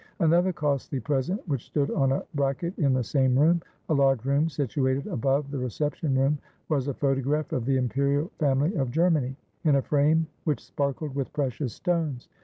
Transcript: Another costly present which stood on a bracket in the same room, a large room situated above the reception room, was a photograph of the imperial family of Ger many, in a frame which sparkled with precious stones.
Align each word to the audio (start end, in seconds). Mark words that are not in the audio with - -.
Another 0.17 0.51
costly 0.51 0.99
present 0.99 1.47
which 1.47 1.67
stood 1.67 1.91
on 1.91 2.11
a 2.11 2.23
bracket 2.33 2.75
in 2.79 2.91
the 2.91 3.03
same 3.03 3.37
room, 3.37 3.61
a 3.87 3.93
large 3.93 4.25
room 4.25 4.49
situated 4.49 5.05
above 5.05 5.51
the 5.51 5.59
reception 5.59 6.15
room, 6.17 6.39
was 6.69 6.87
a 6.87 6.93
photograph 6.95 7.53
of 7.53 7.65
the 7.67 7.77
imperial 7.77 8.31
family 8.39 8.73
of 8.77 8.89
Ger 8.89 9.11
many, 9.11 9.35
in 9.63 9.75
a 9.75 9.81
frame 9.83 10.25
which 10.43 10.65
sparkled 10.65 11.13
with 11.13 11.31
precious 11.33 11.73
stones. 11.75 12.29